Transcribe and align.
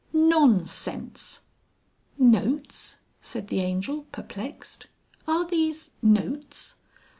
"Non 0.13 0.65
sense!" 0.65 1.41
"Notes!" 2.17 3.01
said 3.21 3.49
the 3.49 3.59
Angel 3.59 4.07
perplexed. 4.11 4.87
"Are 5.27 5.47
these 5.47 5.91
notes?" 6.01 6.77